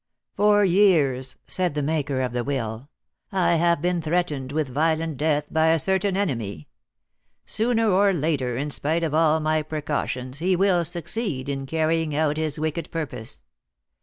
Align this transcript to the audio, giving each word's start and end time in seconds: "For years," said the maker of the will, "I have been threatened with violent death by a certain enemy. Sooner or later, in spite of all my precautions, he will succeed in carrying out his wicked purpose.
"For 0.35 0.65
years," 0.65 1.35
said 1.45 1.75
the 1.75 1.83
maker 1.83 2.21
of 2.23 2.33
the 2.33 2.43
will, 2.43 2.89
"I 3.31 3.57
have 3.57 3.81
been 3.83 4.01
threatened 4.01 4.51
with 4.51 4.67
violent 4.67 5.17
death 5.17 5.45
by 5.53 5.67
a 5.67 5.77
certain 5.77 6.17
enemy. 6.17 6.69
Sooner 7.45 7.87
or 7.87 8.11
later, 8.11 8.57
in 8.57 8.71
spite 8.71 9.03
of 9.03 9.13
all 9.13 9.39
my 9.39 9.61
precautions, 9.61 10.39
he 10.39 10.55
will 10.55 10.83
succeed 10.83 11.47
in 11.47 11.67
carrying 11.67 12.15
out 12.15 12.37
his 12.37 12.57
wicked 12.57 12.89
purpose. 12.89 13.43